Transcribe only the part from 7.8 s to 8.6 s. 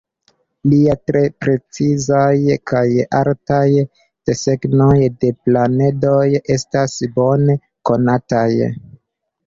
konataj.